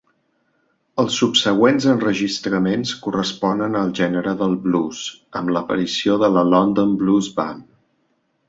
Els 1.01 1.17
subsegüents 1.23 1.85
enregistraments 1.91 2.93
corresponen 3.05 3.77
al 3.83 3.93
gènere 4.01 4.35
del 4.43 4.57
blues 4.67 5.05
amb 5.41 5.55
l'aparició 5.57 6.19
de 6.25 6.35
la 6.39 6.49
London 6.57 6.97
Blues 7.05 7.31
Band. 7.39 7.65